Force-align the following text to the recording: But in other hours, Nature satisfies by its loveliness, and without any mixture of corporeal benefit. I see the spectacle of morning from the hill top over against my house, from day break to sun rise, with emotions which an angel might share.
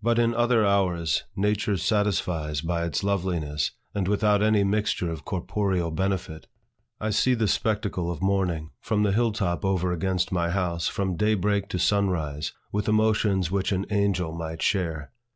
But 0.00 0.20
in 0.20 0.36
other 0.36 0.64
hours, 0.64 1.24
Nature 1.34 1.76
satisfies 1.78 2.60
by 2.60 2.84
its 2.84 3.02
loveliness, 3.02 3.72
and 3.92 4.06
without 4.06 4.40
any 4.40 4.62
mixture 4.62 5.10
of 5.10 5.24
corporeal 5.24 5.90
benefit. 5.90 6.46
I 7.00 7.10
see 7.10 7.34
the 7.34 7.48
spectacle 7.48 8.08
of 8.08 8.22
morning 8.22 8.70
from 8.80 9.02
the 9.02 9.10
hill 9.10 9.32
top 9.32 9.64
over 9.64 9.90
against 9.90 10.30
my 10.30 10.50
house, 10.50 10.86
from 10.86 11.16
day 11.16 11.34
break 11.34 11.68
to 11.70 11.78
sun 11.80 12.08
rise, 12.08 12.52
with 12.70 12.88
emotions 12.88 13.50
which 13.50 13.72
an 13.72 13.84
angel 13.90 14.30
might 14.30 14.62
share. 14.62 15.10